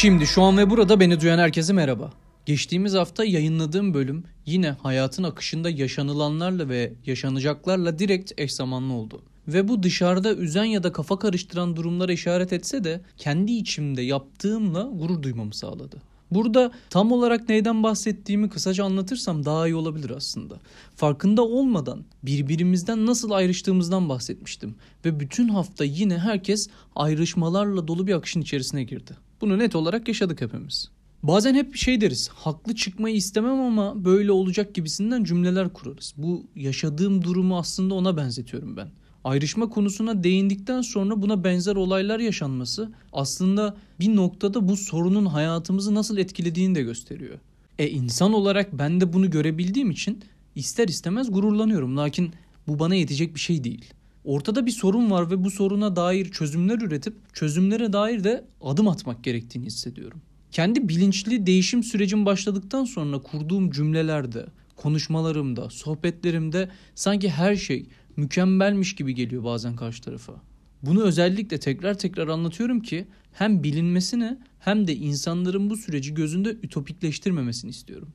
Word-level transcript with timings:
Şimdi 0.00 0.26
şu 0.26 0.42
an 0.42 0.58
ve 0.58 0.70
burada 0.70 1.00
beni 1.00 1.20
duyan 1.20 1.38
herkese 1.38 1.72
merhaba. 1.72 2.12
Geçtiğimiz 2.46 2.94
hafta 2.94 3.24
yayınladığım 3.24 3.94
bölüm 3.94 4.24
yine 4.46 4.70
hayatın 4.70 5.22
akışında 5.22 5.70
yaşanılanlarla 5.70 6.68
ve 6.68 6.92
yaşanacaklarla 7.06 7.98
direkt 7.98 8.32
eş 8.36 8.52
zamanlı 8.52 8.92
oldu. 8.92 9.22
Ve 9.48 9.68
bu 9.68 9.82
dışarıda 9.82 10.34
üzen 10.34 10.64
ya 10.64 10.82
da 10.82 10.92
kafa 10.92 11.18
karıştıran 11.18 11.76
durumlara 11.76 12.12
işaret 12.12 12.52
etse 12.52 12.84
de 12.84 13.00
kendi 13.16 13.52
içimde 13.52 14.02
yaptığımla 14.02 14.82
gurur 14.82 15.22
duymamı 15.22 15.54
sağladı. 15.54 16.02
Burada 16.30 16.72
tam 16.90 17.12
olarak 17.12 17.48
neyden 17.48 17.82
bahsettiğimi 17.82 18.48
kısaca 18.48 18.84
anlatırsam 18.84 19.44
daha 19.44 19.68
iyi 19.68 19.74
olabilir 19.74 20.10
aslında. 20.10 20.60
Farkında 20.96 21.42
olmadan 21.42 22.04
birbirimizden 22.22 23.06
nasıl 23.06 23.30
ayrıştığımızdan 23.30 24.08
bahsetmiştim 24.08 24.74
ve 25.04 25.20
bütün 25.20 25.48
hafta 25.48 25.84
yine 25.84 26.18
herkes 26.18 26.68
ayrışmalarla 26.96 27.88
dolu 27.88 28.06
bir 28.06 28.14
akışın 28.14 28.40
içerisine 28.40 28.84
girdi. 28.84 29.27
Bunu 29.40 29.58
net 29.58 29.76
olarak 29.76 30.08
yaşadık 30.08 30.40
hepimiz. 30.40 30.90
Bazen 31.22 31.54
hep 31.54 31.76
şey 31.76 32.00
deriz, 32.00 32.28
haklı 32.28 32.74
çıkmayı 32.74 33.16
istemem 33.16 33.60
ama 33.60 34.04
böyle 34.04 34.32
olacak 34.32 34.74
gibisinden 34.74 35.24
cümleler 35.24 35.72
kurarız. 35.72 36.14
Bu 36.16 36.46
yaşadığım 36.56 37.24
durumu 37.24 37.58
aslında 37.58 37.94
ona 37.94 38.16
benzetiyorum 38.16 38.76
ben. 38.76 38.88
Ayrışma 39.24 39.68
konusuna 39.68 40.24
değindikten 40.24 40.80
sonra 40.80 41.22
buna 41.22 41.44
benzer 41.44 41.76
olaylar 41.76 42.18
yaşanması 42.18 42.92
aslında 43.12 43.76
bir 44.00 44.16
noktada 44.16 44.68
bu 44.68 44.76
sorunun 44.76 45.26
hayatımızı 45.26 45.94
nasıl 45.94 46.18
etkilediğini 46.18 46.74
de 46.74 46.82
gösteriyor. 46.82 47.38
E 47.78 47.88
insan 47.88 48.32
olarak 48.32 48.78
ben 48.78 49.00
de 49.00 49.12
bunu 49.12 49.30
görebildiğim 49.30 49.90
için 49.90 50.22
ister 50.54 50.88
istemez 50.88 51.32
gururlanıyorum. 51.32 51.96
Lakin 51.96 52.32
bu 52.68 52.78
bana 52.78 52.94
yetecek 52.94 53.34
bir 53.34 53.40
şey 53.40 53.64
değil. 53.64 53.84
Ortada 54.28 54.66
bir 54.66 54.70
sorun 54.70 55.10
var 55.10 55.30
ve 55.30 55.44
bu 55.44 55.50
soruna 55.50 55.96
dair 55.96 56.30
çözümler 56.30 56.80
üretip 56.80 57.34
çözümlere 57.34 57.92
dair 57.92 58.24
de 58.24 58.44
adım 58.60 58.88
atmak 58.88 59.24
gerektiğini 59.24 59.66
hissediyorum. 59.66 60.20
Kendi 60.50 60.88
bilinçli 60.88 61.46
değişim 61.46 61.82
sürecim 61.82 62.26
başladıktan 62.26 62.84
sonra 62.84 63.18
kurduğum 63.18 63.70
cümlelerde, 63.70 64.46
konuşmalarımda, 64.76 65.70
sohbetlerimde 65.70 66.68
sanki 66.94 67.30
her 67.30 67.56
şey 67.56 67.86
mükemmelmiş 68.16 68.94
gibi 68.94 69.14
geliyor 69.14 69.44
bazen 69.44 69.76
karşı 69.76 70.02
tarafa. 70.02 70.34
Bunu 70.82 71.02
özellikle 71.02 71.58
tekrar 71.58 71.98
tekrar 71.98 72.28
anlatıyorum 72.28 72.80
ki 72.80 73.06
hem 73.32 73.62
bilinmesini 73.62 74.38
hem 74.58 74.86
de 74.86 74.96
insanların 74.96 75.70
bu 75.70 75.76
süreci 75.76 76.14
gözünde 76.14 76.56
ütopikleştirmemesini 76.62 77.70
istiyorum. 77.70 78.08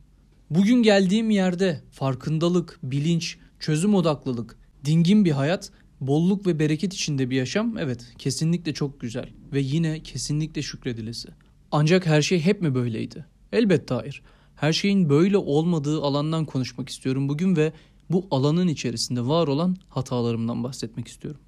Bugün 0.50 0.84
geldiğim 0.84 1.30
yerde 1.30 1.82
farkındalık, 1.92 2.80
bilinç, 2.84 3.38
çözüm 3.60 3.96
odaklılık, 3.96 4.58
dingin 4.86 5.26
bir 5.26 5.32
hayat, 5.32 5.72
bolluk 6.08 6.48
ve 6.48 6.60
bereket 6.60 6.94
içinde 6.94 7.30
bir 7.30 7.36
yaşam 7.36 7.78
evet 7.78 8.14
kesinlikle 8.18 8.74
çok 8.74 9.00
güzel 9.00 9.30
ve 9.54 9.60
yine 9.60 10.04
kesinlikle 10.04 10.62
şükredilesi. 10.62 11.30
Ancak 11.72 12.06
her 12.06 12.22
şey 12.22 12.40
hep 12.40 12.62
mi 12.62 12.76
böyleydi? 12.76 13.26
Elbette 13.52 13.94
hayır. 13.94 14.22
Her 14.56 14.74
şeyin 14.74 15.10
böyle 15.10 15.38
olmadığı 15.38 16.02
alandan 16.02 16.46
konuşmak 16.46 16.90
istiyorum 16.90 17.30
bugün 17.30 17.56
ve 17.56 17.74
bu 18.10 18.28
alanın 18.32 18.68
içerisinde 18.68 19.28
var 19.28 19.48
olan 19.48 19.78
hatalarımdan 19.90 20.64
bahsetmek 20.64 21.08
istiyorum. 21.08 21.42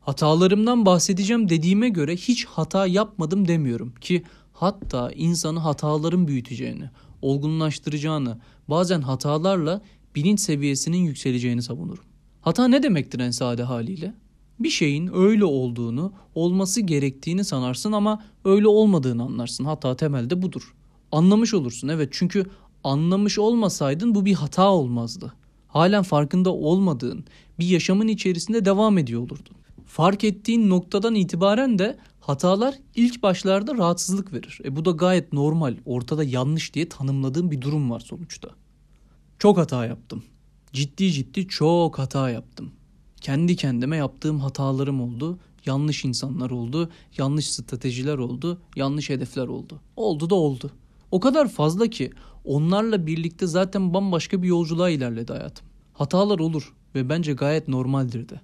Hatalarımdan 0.00 0.86
bahsedeceğim 0.86 1.48
dediğime 1.48 1.88
göre 1.88 2.16
hiç 2.16 2.44
hata 2.44 2.86
yapmadım 2.86 3.48
demiyorum 3.48 3.94
ki 4.00 4.22
hatta 4.52 5.12
insanı 5.12 5.58
hataların 5.58 6.28
büyüteceğini, 6.28 6.90
olgunlaştıracağını, 7.22 8.40
bazen 8.68 9.00
hatalarla 9.00 9.82
bilinç 10.14 10.40
seviyesinin 10.40 10.96
yükseleceğini 10.96 11.62
savunurum. 11.62 12.04
Hata 12.42 12.68
ne 12.68 12.82
demektir 12.82 13.20
en 13.20 13.30
sade 13.30 13.62
haliyle? 13.62 14.14
Bir 14.60 14.70
şeyin 14.70 15.10
öyle 15.14 15.44
olduğunu, 15.44 16.12
olması 16.34 16.80
gerektiğini 16.80 17.44
sanarsın 17.44 17.92
ama 17.92 18.22
öyle 18.44 18.68
olmadığını 18.68 19.22
anlarsın. 19.22 19.64
Hata 19.64 19.96
temelde 19.96 20.42
budur. 20.42 20.74
Anlamış 21.12 21.54
olursun 21.54 21.88
evet 21.88 22.08
çünkü 22.12 22.46
anlamış 22.84 23.38
olmasaydın 23.38 24.14
bu 24.14 24.24
bir 24.24 24.34
hata 24.34 24.70
olmazdı. 24.70 25.32
Halen 25.68 26.02
farkında 26.02 26.52
olmadığın 26.52 27.24
bir 27.58 27.66
yaşamın 27.66 28.08
içerisinde 28.08 28.64
devam 28.64 28.98
ediyor 28.98 29.20
olurdun. 29.20 29.56
Fark 29.86 30.24
ettiğin 30.24 30.70
noktadan 30.70 31.14
itibaren 31.14 31.78
de 31.78 31.98
hatalar 32.20 32.74
ilk 32.94 33.22
başlarda 33.22 33.74
rahatsızlık 33.74 34.32
verir. 34.32 34.60
E 34.64 34.76
bu 34.76 34.84
da 34.84 34.90
gayet 34.90 35.32
normal. 35.32 35.76
Ortada 35.86 36.24
yanlış 36.24 36.74
diye 36.74 36.88
tanımladığım 36.88 37.50
bir 37.50 37.60
durum 37.60 37.90
var 37.90 38.00
sonuçta. 38.00 38.48
Çok 39.38 39.58
hata 39.58 39.86
yaptım. 39.86 40.22
Ciddi 40.72 41.12
ciddi 41.12 41.48
çok 41.48 41.98
hata 41.98 42.30
yaptım. 42.30 42.72
Kendi 43.20 43.56
kendime 43.56 43.96
yaptığım 43.96 44.40
hatalarım 44.40 45.00
oldu. 45.00 45.38
Yanlış 45.66 46.04
insanlar 46.04 46.50
oldu, 46.50 46.90
yanlış 47.18 47.50
stratejiler 47.50 48.18
oldu, 48.18 48.60
yanlış 48.76 49.10
hedefler 49.10 49.46
oldu. 49.46 49.80
Oldu 49.96 50.30
da 50.30 50.34
oldu. 50.34 50.70
O 51.10 51.20
kadar 51.20 51.48
fazla 51.48 51.86
ki 51.86 52.10
onlarla 52.44 53.06
birlikte 53.06 53.46
zaten 53.46 53.94
bambaşka 53.94 54.42
bir 54.42 54.48
yolculuğa 54.48 54.90
ilerledi 54.90 55.32
hayatım. 55.32 55.66
Hatalar 55.92 56.38
olur 56.38 56.74
ve 56.94 57.08
bence 57.08 57.32
gayet 57.32 57.68
normaldir 57.68 58.28
de. 58.28 58.40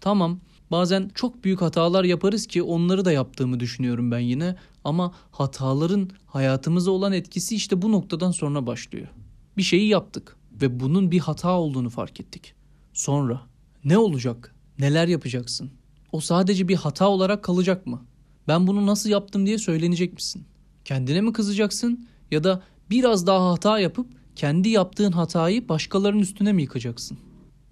Tamam 0.00 0.40
bazen 0.70 1.10
çok 1.14 1.44
büyük 1.44 1.60
hatalar 1.62 2.04
yaparız 2.04 2.46
ki 2.46 2.62
onları 2.62 3.04
da 3.04 3.12
yaptığımı 3.12 3.60
düşünüyorum 3.60 4.10
ben 4.10 4.18
yine 4.18 4.56
ama 4.84 5.14
hataların 5.30 6.10
hayatımıza 6.26 6.90
olan 6.90 7.12
etkisi 7.12 7.56
işte 7.56 7.82
bu 7.82 7.92
noktadan 7.92 8.30
sonra 8.30 8.66
başlıyor. 8.66 9.08
Bir 9.56 9.62
şeyi 9.62 9.88
yaptık 9.88 10.36
ve 10.62 10.80
bunun 10.80 11.10
bir 11.10 11.18
hata 11.18 11.50
olduğunu 11.50 11.90
fark 11.90 12.20
ettik. 12.20 12.54
Sonra 12.92 13.40
ne 13.84 13.98
olacak? 13.98 14.54
Neler 14.78 15.08
yapacaksın? 15.08 15.70
O 16.12 16.20
sadece 16.20 16.68
bir 16.68 16.76
hata 16.76 17.08
olarak 17.08 17.44
kalacak 17.44 17.86
mı? 17.86 18.02
Ben 18.48 18.66
bunu 18.66 18.86
nasıl 18.86 19.10
yaptım 19.10 19.46
diye 19.46 19.58
söylenecek 19.58 20.12
misin? 20.12 20.44
Kendine 20.84 21.20
mi 21.20 21.32
kızacaksın 21.32 22.06
ya 22.30 22.44
da 22.44 22.62
biraz 22.90 23.26
daha 23.26 23.50
hata 23.50 23.78
yapıp 23.78 24.06
kendi 24.36 24.68
yaptığın 24.68 25.12
hatayı 25.12 25.68
başkalarının 25.68 26.22
üstüne 26.22 26.52
mi 26.52 26.62
yıkacaksın? 26.62 27.18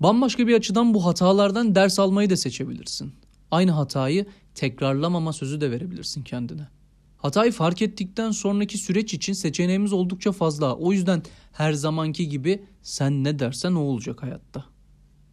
Bambaşka 0.01 0.47
bir 0.47 0.55
açıdan 0.55 0.95
bu 0.95 1.07
hatalardan 1.07 1.75
ders 1.75 1.99
almayı 1.99 2.31
da 2.31 2.37
seçebilirsin. 2.37 3.13
Aynı 3.51 3.71
hatayı 3.71 4.27
tekrarlamama 4.55 5.33
sözü 5.33 5.61
de 5.61 5.71
verebilirsin 5.71 6.23
kendine. 6.23 6.69
Hatayı 7.23 7.53
fark 7.53 7.83
ettikten 7.83 8.31
sonraki 8.31 8.79
süreç 8.79 9.15
için 9.15 9.33
seçeneğimiz 9.33 9.93
oldukça 9.93 10.33
fazla. 10.33 10.77
O 10.77 10.93
yüzden 10.93 11.23
her 11.53 11.73
zamanki 11.73 12.29
gibi 12.29 12.63
sen 12.83 13.25
ne 13.25 13.39
dersen 13.39 13.73
o 13.73 13.81
olacak 13.81 14.23
hayatta. 14.23 14.65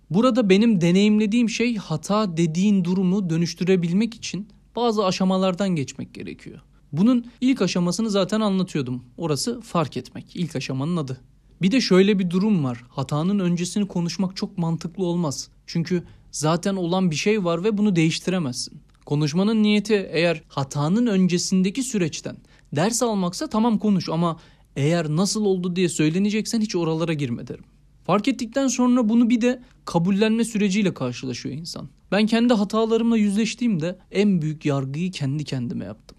Burada 0.10 0.50
benim 0.50 0.82
deneyimlediğim 0.82 1.50
şey 1.50 1.76
hata 1.76 2.38
dediğin 2.38 2.84
durumu 2.84 3.30
dönüştürebilmek 3.30 4.16
için 4.16 4.48
bazı 4.76 5.06
aşamalardan 5.06 5.70
geçmek 5.70 6.14
gerekiyor. 6.14 6.60
Bunun 6.92 7.26
ilk 7.42 7.62
aşamasını 7.62 8.10
zaten 8.10 8.42
anlatıyordum. 8.42 9.04
Orası 9.18 9.62
fark 9.62 9.98
etmek. 9.98 10.36
İlk 10.36 10.56
aşamanın 10.56 10.98
adı. 10.98 11.22
Bir 11.62 11.72
de 11.72 11.82
şöyle 11.82 12.20
bir 12.20 12.30
durum 12.30 12.64
var. 12.64 12.84
Hatanın 12.90 13.40
öncesini 13.40 13.88
konuşmak 13.88 14.36
çok 14.36 14.58
mantıklı 14.58 15.06
olmaz. 15.06 15.50
Çünkü 15.66 16.04
zaten 16.32 16.76
olan 16.76 17.12
bir 17.12 17.16
şey 17.16 17.44
var 17.44 17.64
ve 17.64 17.78
bunu 17.78 17.96
değiştiremezsin. 17.96 18.82
Konuşmanın 19.08 19.64
niyeti 19.64 20.10
eğer 20.12 20.44
hatanın 20.48 21.08
öncesindeki 21.08 21.84
süreçten 21.84 22.38
ders 22.76 23.04
almaksa 23.04 23.48
tamam 23.48 23.78
konuş 23.78 24.10
ama 24.10 24.40
eğer 24.76 25.10
nasıl 25.10 25.46
oldu 25.46 25.76
diye 25.76 25.90
söyleneceksen 25.90 26.62
hiç 26.62 26.76
oralara 26.76 27.14
girme 27.14 27.48
derim. 27.48 27.64
Fark 28.04 28.28
ettikten 28.28 28.68
sonra 28.68 29.10
bunu 29.10 29.30
bir 29.30 29.42
de 29.42 29.64
kabullenme 29.86 30.44
süreciyle 30.46 30.94
karşılaşıyor 30.94 31.56
insan. 31.56 31.90
Ben 32.12 32.26
kendi 32.26 32.54
hatalarımla 32.54 33.18
yüzleştiğimde 33.18 34.00
en 34.12 34.42
büyük 34.42 34.66
yargıyı 34.66 35.12
kendi 35.12 35.44
kendime 35.44 35.86
yaptım. 35.86 36.18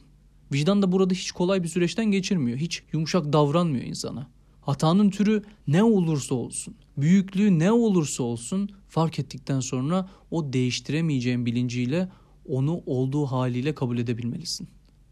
Vicdan 0.53 0.82
da 0.82 0.93
burada 0.93 1.15
hiç 1.15 1.32
kolay 1.32 1.62
bir 1.62 1.69
süreçten 1.69 2.06
geçirmiyor. 2.06 2.59
Hiç 2.59 2.82
yumuşak 2.93 3.32
davranmıyor 3.32 3.84
insana. 3.84 4.27
Hatanın 4.60 5.10
türü 5.10 5.43
ne 5.66 5.82
olursa 5.82 6.34
olsun, 6.34 6.75
büyüklüğü 6.97 7.59
ne 7.59 7.72
olursa 7.72 8.22
olsun 8.22 8.71
fark 8.89 9.18
ettikten 9.18 9.60
sonra 9.60 10.09
o 10.30 10.53
değiştiremeyeceğin 10.53 11.47
bilinciyle 11.47 12.09
onu 12.48 12.83
olduğu 12.86 13.27
haliyle 13.27 13.74
kabul 13.74 13.98
edebilmelisin. 13.98 14.68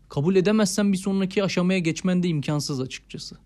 Kabul 0.08 0.36
edemezsen 0.36 0.92
bir 0.92 0.98
sonraki 0.98 1.44
aşamaya 1.44 1.78
geçmen 1.78 2.22
de 2.22 2.28
imkansız 2.28 2.80
açıkçası. 2.80 3.36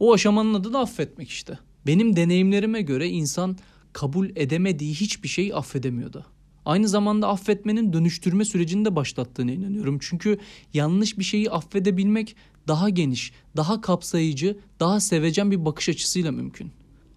O 0.00 0.12
aşamanın 0.12 0.54
adı 0.54 0.72
da 0.72 0.78
affetmek 0.78 1.28
işte. 1.28 1.58
Benim 1.86 2.16
deneyimlerime 2.16 2.82
göre 2.82 3.08
insan 3.08 3.56
kabul 3.92 4.28
edemediği 4.36 4.94
hiçbir 4.94 5.28
şeyi 5.28 5.54
affedemiyordu. 5.54 6.26
Aynı 6.64 6.88
zamanda 6.88 7.28
affetmenin 7.28 7.92
dönüştürme 7.92 8.44
sürecini 8.44 8.84
de 8.84 8.96
başlattığına 8.96 9.52
inanıyorum. 9.52 9.98
Çünkü 10.00 10.38
yanlış 10.74 11.18
bir 11.18 11.24
şeyi 11.24 11.50
affedebilmek 11.50 12.36
daha 12.68 12.88
geniş, 12.88 13.32
daha 13.56 13.80
kapsayıcı, 13.80 14.58
daha 14.80 15.00
sevecen 15.00 15.50
bir 15.50 15.64
bakış 15.64 15.88
açısıyla 15.88 16.32
mümkün. 16.32 16.72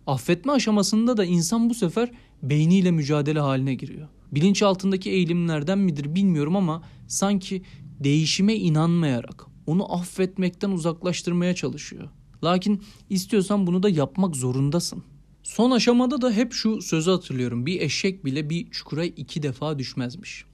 Affetme 0.09 0.51
aşamasında 0.51 1.17
da 1.17 1.25
insan 1.25 1.69
bu 1.69 1.73
sefer 1.73 2.11
beyniyle 2.43 2.91
mücadele 2.91 3.39
haline 3.39 3.73
giriyor. 3.75 4.07
Bilinç 4.31 4.63
altındaki 4.63 5.09
eğilimlerden 5.09 5.79
midir 5.79 6.15
bilmiyorum 6.15 6.55
ama 6.55 6.83
sanki 7.07 7.61
değişime 7.99 8.55
inanmayarak 8.55 9.45
onu 9.67 9.93
affetmekten 9.93 10.71
uzaklaştırmaya 10.71 11.55
çalışıyor. 11.55 12.09
Lakin 12.43 12.83
istiyorsan 13.09 13.67
bunu 13.67 13.83
da 13.83 13.89
yapmak 13.89 14.35
zorundasın. 14.35 15.03
Son 15.43 15.71
aşamada 15.71 16.21
da 16.21 16.31
hep 16.31 16.53
şu 16.53 16.81
sözü 16.81 17.11
hatırlıyorum. 17.11 17.65
Bir 17.65 17.81
eşek 17.81 18.25
bile 18.25 18.49
bir 18.49 18.71
çukura 18.71 19.05
iki 19.05 19.43
defa 19.43 19.79
düşmezmiş. 19.79 20.45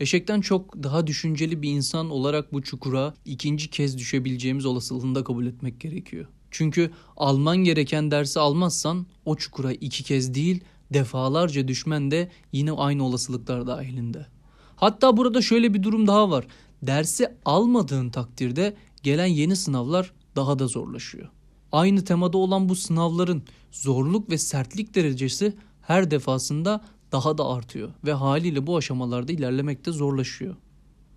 Eşekten 0.00 0.40
çok 0.40 0.82
daha 0.82 1.06
düşünceli 1.06 1.62
bir 1.62 1.70
insan 1.70 2.10
olarak 2.10 2.52
bu 2.52 2.62
çukura 2.62 3.14
ikinci 3.24 3.70
kez 3.70 3.98
düşebileceğimiz 3.98 4.66
olasılığını 4.66 5.14
da 5.14 5.24
kabul 5.24 5.46
etmek 5.46 5.80
gerekiyor. 5.80 6.26
Çünkü 6.50 6.90
alman 7.16 7.56
gereken 7.56 8.10
dersi 8.10 8.40
almazsan 8.40 9.06
o 9.24 9.36
çukura 9.36 9.72
iki 9.72 10.04
kez 10.04 10.34
değil 10.34 10.64
defalarca 10.92 11.68
düşmen 11.68 12.10
de 12.10 12.30
yine 12.52 12.72
aynı 12.72 13.04
olasılıklar 13.04 13.66
dahilinde. 13.66 14.26
Hatta 14.76 15.16
burada 15.16 15.42
şöyle 15.42 15.74
bir 15.74 15.82
durum 15.82 16.06
daha 16.06 16.30
var. 16.30 16.46
Dersi 16.82 17.28
almadığın 17.44 18.10
takdirde 18.10 18.76
gelen 19.02 19.26
yeni 19.26 19.56
sınavlar 19.56 20.12
daha 20.36 20.58
da 20.58 20.66
zorlaşıyor. 20.66 21.28
Aynı 21.72 22.04
temada 22.04 22.38
olan 22.38 22.68
bu 22.68 22.76
sınavların 22.76 23.42
zorluk 23.72 24.30
ve 24.30 24.38
sertlik 24.38 24.94
derecesi 24.94 25.56
her 25.82 26.10
defasında 26.10 26.84
daha 27.12 27.38
da 27.38 27.48
artıyor 27.48 27.90
ve 28.04 28.12
haliyle 28.12 28.66
bu 28.66 28.76
aşamalarda 28.76 29.32
ilerlemek 29.32 29.86
de 29.86 29.92
zorlaşıyor. 29.92 30.56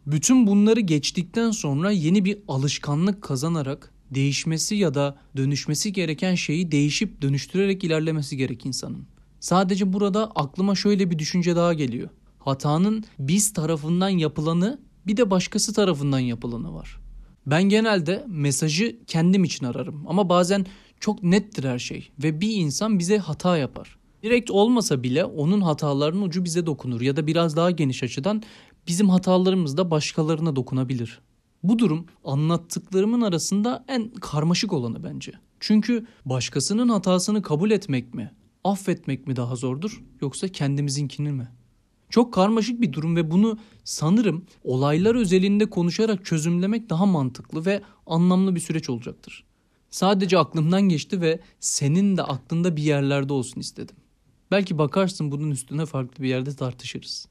Bütün 0.05 0.47
bunları 0.47 0.79
geçtikten 0.79 1.51
sonra 1.51 1.91
yeni 1.91 2.25
bir 2.25 2.39
alışkanlık 2.47 3.21
kazanarak 3.21 3.93
değişmesi 4.11 4.75
ya 4.75 4.93
da 4.93 5.17
dönüşmesi 5.37 5.93
gereken 5.93 6.35
şeyi 6.35 6.71
değişip 6.71 7.21
dönüştürerek 7.21 7.83
ilerlemesi 7.83 8.37
gerek 8.37 8.65
insanın. 8.65 9.07
Sadece 9.39 9.93
burada 9.93 10.31
aklıma 10.31 10.75
şöyle 10.75 11.11
bir 11.11 11.19
düşünce 11.19 11.55
daha 11.55 11.73
geliyor. 11.73 12.09
Hatanın 12.39 13.03
biz 13.19 13.53
tarafından 13.53 14.09
yapılanı 14.09 14.79
bir 15.07 15.17
de 15.17 15.31
başkası 15.31 15.73
tarafından 15.73 16.19
yapılanı 16.19 16.73
var. 16.73 16.99
Ben 17.45 17.63
genelde 17.63 18.25
mesajı 18.27 18.97
kendim 19.07 19.43
için 19.43 19.65
ararım 19.65 20.03
ama 20.07 20.29
bazen 20.29 20.65
çok 20.99 21.23
nettir 21.23 21.63
her 21.63 21.79
şey 21.79 22.09
ve 22.23 22.41
bir 22.41 22.55
insan 22.55 22.99
bize 22.99 23.17
hata 23.17 23.57
yapar. 23.57 23.97
Direkt 24.23 24.51
olmasa 24.51 25.03
bile 25.03 25.25
onun 25.25 25.61
hatalarının 25.61 26.21
ucu 26.21 26.43
bize 26.43 26.65
dokunur 26.65 27.01
ya 27.01 27.15
da 27.15 27.27
biraz 27.27 27.55
daha 27.55 27.71
geniş 27.71 28.03
açıdan 28.03 28.43
bizim 28.87 29.09
hatalarımız 29.09 29.77
da 29.77 29.91
başkalarına 29.91 30.55
dokunabilir. 30.55 31.19
Bu 31.63 31.79
durum 31.79 32.05
anlattıklarımın 32.23 33.21
arasında 33.21 33.85
en 33.87 34.09
karmaşık 34.09 34.73
olanı 34.73 35.03
bence. 35.03 35.31
Çünkü 35.59 36.05
başkasının 36.25 36.89
hatasını 36.89 37.41
kabul 37.41 37.71
etmek 37.71 38.13
mi, 38.13 38.31
affetmek 38.63 39.27
mi 39.27 39.35
daha 39.35 39.55
zordur 39.55 40.03
yoksa 40.21 40.47
kendimizinkini 40.47 41.31
mi? 41.31 41.47
Çok 42.09 42.33
karmaşık 42.33 42.81
bir 42.81 42.93
durum 42.93 43.15
ve 43.15 43.31
bunu 43.31 43.57
sanırım 43.83 44.45
olaylar 44.63 45.15
özelinde 45.15 45.69
konuşarak 45.69 46.25
çözümlemek 46.25 46.89
daha 46.89 47.05
mantıklı 47.05 47.65
ve 47.65 47.81
anlamlı 48.05 48.55
bir 48.55 48.59
süreç 48.59 48.89
olacaktır. 48.89 49.43
Sadece 49.89 50.37
aklımdan 50.37 50.81
geçti 50.81 51.21
ve 51.21 51.39
senin 51.59 52.17
de 52.17 52.23
aklında 52.23 52.75
bir 52.75 52.83
yerlerde 52.83 53.33
olsun 53.33 53.61
istedim. 53.61 53.95
Belki 54.51 54.77
bakarsın 54.77 55.31
bunun 55.31 55.51
üstüne 55.51 55.85
farklı 55.85 56.23
bir 56.23 56.29
yerde 56.29 56.55
tartışırız. 56.55 57.27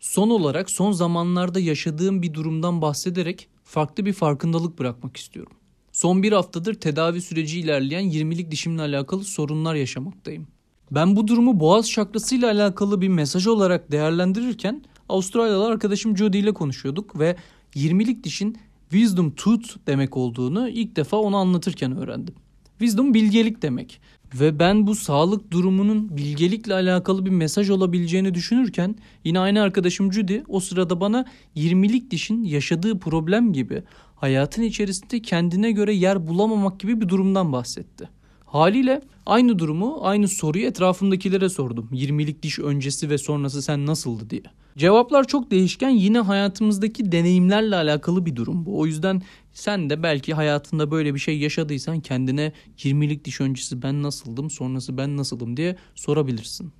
Son 0.00 0.30
olarak 0.30 0.70
son 0.70 0.92
zamanlarda 0.92 1.60
yaşadığım 1.60 2.22
bir 2.22 2.34
durumdan 2.34 2.82
bahsederek 2.82 3.48
farklı 3.66 4.06
bir 4.06 4.12
farkındalık 4.12 4.78
bırakmak 4.78 5.16
istiyorum. 5.16 5.52
Son 5.92 6.22
bir 6.22 6.32
haftadır 6.32 6.74
tedavi 6.74 7.22
süreci 7.22 7.60
ilerleyen 7.60 8.04
20'lik 8.04 8.50
dişimle 8.50 8.82
alakalı 8.82 9.24
sorunlar 9.24 9.74
yaşamaktayım. 9.74 10.46
Ben 10.90 11.16
bu 11.16 11.28
durumu 11.28 11.60
boğaz 11.60 11.90
şakrasıyla 11.90 12.50
alakalı 12.50 13.00
bir 13.00 13.08
mesaj 13.08 13.46
olarak 13.46 13.92
değerlendirirken 13.92 14.82
Avustralyalı 15.08 15.66
arkadaşım 15.66 16.16
Jody 16.16 16.38
ile 16.38 16.52
konuşuyorduk 16.52 17.18
ve 17.18 17.36
20'lik 17.74 18.24
dişin 18.24 18.58
wisdom 18.90 19.30
tooth 19.30 19.68
demek 19.86 20.16
olduğunu 20.16 20.68
ilk 20.68 20.96
defa 20.96 21.16
onu 21.16 21.36
anlatırken 21.36 21.96
öğrendim. 21.96 22.34
Wisdom 22.78 23.14
bilgelik 23.14 23.62
demek. 23.62 24.00
Ve 24.34 24.58
ben 24.58 24.86
bu 24.86 24.94
sağlık 24.94 25.50
durumunun 25.50 26.16
bilgelikle 26.16 26.74
alakalı 26.74 27.26
bir 27.26 27.30
mesaj 27.30 27.70
olabileceğini 27.70 28.34
düşünürken 28.34 28.96
yine 29.24 29.38
aynı 29.38 29.62
arkadaşım 29.62 30.12
Judy 30.12 30.38
o 30.48 30.60
sırada 30.60 31.00
bana 31.00 31.24
20'lik 31.56 32.10
dişin 32.10 32.44
yaşadığı 32.44 32.98
problem 32.98 33.52
gibi 33.52 33.82
hayatın 34.16 34.62
içerisinde 34.62 35.22
kendine 35.22 35.72
göre 35.72 35.94
yer 35.94 36.26
bulamamak 36.26 36.80
gibi 36.80 37.00
bir 37.00 37.08
durumdan 37.08 37.52
bahsetti. 37.52 38.08
Haliyle 38.44 39.00
aynı 39.26 39.58
durumu, 39.58 39.98
aynı 40.02 40.28
soruyu 40.28 40.66
etrafımdakilere 40.66 41.48
sordum. 41.48 41.88
20'lik 41.92 42.42
diş 42.42 42.58
öncesi 42.58 43.10
ve 43.10 43.18
sonrası 43.18 43.62
sen 43.62 43.86
nasıldı 43.86 44.30
diye. 44.30 44.42
Cevaplar 44.76 45.24
çok 45.24 45.50
değişken 45.50 45.90
yine 45.90 46.18
hayatımızdaki 46.18 47.12
deneyimlerle 47.12 47.76
alakalı 47.76 48.26
bir 48.26 48.36
durum 48.36 48.66
bu. 48.66 48.80
O 48.80 48.86
yüzden 48.86 49.22
sen 49.52 49.90
de 49.90 50.02
belki 50.02 50.34
hayatında 50.34 50.90
böyle 50.90 51.14
bir 51.14 51.18
şey 51.18 51.38
yaşadıysan 51.38 52.00
kendine 52.00 52.52
20'lik 52.78 53.24
diş 53.24 53.40
öncesi 53.40 53.82
ben 53.82 54.02
nasıldım 54.02 54.50
sonrası 54.50 54.98
ben 54.98 55.16
nasıldım 55.16 55.56
diye 55.56 55.76
sorabilirsin. 55.94 56.72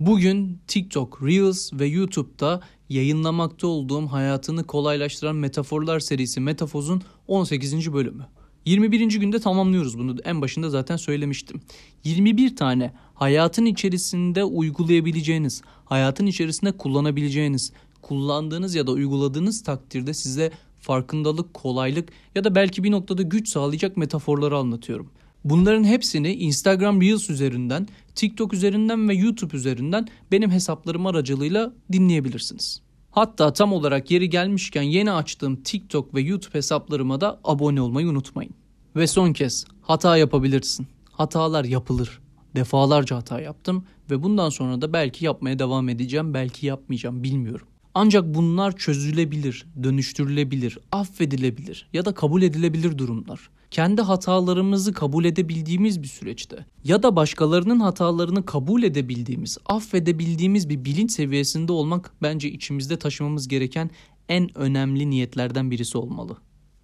Bugün 0.00 0.60
TikTok, 0.66 1.22
Reels 1.22 1.72
ve 1.72 1.86
YouTube'da 1.86 2.60
yayınlamakta 2.88 3.66
olduğum 3.66 4.06
hayatını 4.06 4.64
kolaylaştıran 4.64 5.36
metaforlar 5.36 6.00
serisi 6.00 6.40
Metafoz'un 6.40 7.02
18. 7.28 7.92
bölümü. 7.92 8.26
21. 8.66 9.20
günde 9.20 9.38
tamamlıyoruz 9.38 9.98
bunu. 9.98 10.16
En 10.24 10.42
başında 10.42 10.70
zaten 10.70 10.96
söylemiştim. 10.96 11.60
21 12.04 12.56
tane 12.56 12.92
hayatın 13.14 13.64
içerisinde 13.64 14.44
uygulayabileceğiniz, 14.44 15.62
hayatın 15.84 16.26
içerisinde 16.26 16.72
kullanabileceğiniz, 16.72 17.72
kullandığınız 18.02 18.74
ya 18.74 18.86
da 18.86 18.90
uyguladığınız 18.92 19.62
takdirde 19.62 20.14
size 20.14 20.52
farkındalık, 20.80 21.54
kolaylık 21.54 22.08
ya 22.34 22.44
da 22.44 22.54
belki 22.54 22.84
bir 22.84 22.90
noktada 22.90 23.22
güç 23.22 23.48
sağlayacak 23.48 23.96
metaforları 23.96 24.56
anlatıyorum. 24.56 25.10
Bunların 25.44 25.84
hepsini 25.84 26.34
Instagram 26.34 27.00
Reels 27.00 27.30
üzerinden, 27.30 27.88
TikTok 28.14 28.52
üzerinden 28.52 29.08
ve 29.08 29.14
YouTube 29.14 29.56
üzerinden 29.56 30.08
benim 30.32 30.50
hesaplarım 30.50 31.06
aracılığıyla 31.06 31.72
dinleyebilirsiniz. 31.92 32.85
Hatta 33.16 33.52
tam 33.52 33.72
olarak 33.72 34.10
yeri 34.10 34.30
gelmişken 34.30 34.82
yeni 34.82 35.12
açtığım 35.12 35.56
TikTok 35.56 36.14
ve 36.14 36.20
YouTube 36.20 36.54
hesaplarıma 36.54 37.20
da 37.20 37.40
abone 37.44 37.80
olmayı 37.80 38.08
unutmayın. 38.08 38.54
Ve 38.96 39.06
son 39.06 39.32
kez 39.32 39.64
hata 39.82 40.16
yapabilirsin. 40.16 40.86
Hatalar 41.12 41.64
yapılır. 41.64 42.20
Defalarca 42.56 43.16
hata 43.16 43.40
yaptım 43.40 43.84
ve 44.10 44.22
bundan 44.22 44.50
sonra 44.50 44.80
da 44.80 44.92
belki 44.92 45.24
yapmaya 45.24 45.58
devam 45.58 45.88
edeceğim, 45.88 46.34
belki 46.34 46.66
yapmayacağım 46.66 47.22
bilmiyorum. 47.22 47.66
Ancak 47.94 48.34
bunlar 48.34 48.76
çözülebilir, 48.76 49.66
dönüştürülebilir, 49.82 50.78
affedilebilir 50.92 51.88
ya 51.92 52.04
da 52.04 52.14
kabul 52.14 52.42
edilebilir 52.42 52.98
durumlar. 52.98 53.50
Kendi 53.70 54.02
hatalarımızı 54.02 54.92
kabul 54.92 55.24
edebildiğimiz 55.24 56.02
bir 56.02 56.08
süreçte 56.08 56.66
ya 56.84 57.02
da 57.02 57.16
başkalarının 57.16 57.80
hatalarını 57.80 58.46
kabul 58.46 58.82
edebildiğimiz, 58.82 59.58
affedebildiğimiz 59.66 60.68
bir 60.68 60.84
bilinç 60.84 61.12
seviyesinde 61.12 61.72
olmak 61.72 62.12
bence 62.22 62.50
içimizde 62.50 62.98
taşımamız 62.98 63.48
gereken 63.48 63.90
en 64.28 64.58
önemli 64.58 65.10
niyetlerden 65.10 65.70
birisi 65.70 65.98
olmalı. 65.98 66.36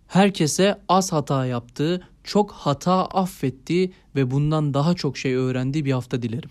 Herkese 0.07 0.79
az 0.89 1.13
hata 1.13 1.47
yaptığı, 1.47 2.09
çok 2.25 2.53
hata 2.53 3.05
affettiği 3.07 3.93
ve 4.17 4.31
bundan 4.31 4.75
daha 4.75 4.95
çok 4.95 5.19
şey 5.19 5.35
öğrendiği 5.35 5.85
bir 5.85 5.93
hafta 5.93 6.23
dilerim. 6.23 6.51